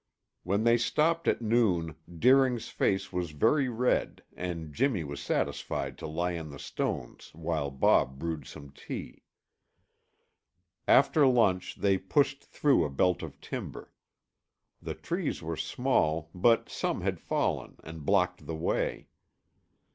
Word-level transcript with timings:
When 0.41 0.63
they 0.63 0.79
stopped 0.79 1.27
at 1.27 1.43
noon 1.43 1.95
Deering's 2.17 2.69
face 2.69 3.13
was 3.13 3.29
very 3.33 3.69
red 3.69 4.23
and 4.35 4.73
Jimmy 4.73 5.03
was 5.03 5.19
satisfied 5.21 5.95
to 5.99 6.07
lie 6.07 6.31
in 6.31 6.49
the 6.49 6.57
stones 6.57 7.29
while 7.35 7.69
Bob 7.69 8.17
brewed 8.17 8.47
some 8.47 8.71
tea. 8.71 9.21
After 10.87 11.27
lunch 11.27 11.75
they 11.75 11.99
pushed 11.99 12.43
through 12.43 12.83
a 12.83 12.89
belt 12.89 13.21
of 13.21 13.39
timber. 13.41 13.93
The 14.81 14.95
trees 14.95 15.43
were 15.43 15.55
small, 15.55 16.31
but 16.33 16.67
some 16.67 17.01
had 17.01 17.19
fallen 17.19 17.75
and 17.83 18.03
blocked 18.03 18.47
the 18.47 18.55
way. 18.55 19.05